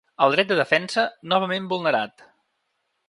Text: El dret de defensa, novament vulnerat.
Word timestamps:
El 0.27 0.31
dret 0.35 0.47
de 0.51 0.55
defensa, 0.59 1.05
novament 1.35 1.71
vulnerat. 1.75 2.25